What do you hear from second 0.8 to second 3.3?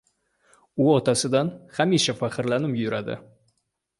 U otasidan hamisha faxrlanib yuradi.